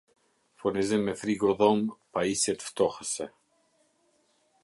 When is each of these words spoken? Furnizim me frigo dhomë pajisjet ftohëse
Furnizim 0.61 1.03
me 1.09 1.13
frigo 1.19 1.51
dhomë 1.59 1.97
pajisjet 2.17 2.65
ftohëse 2.69 3.31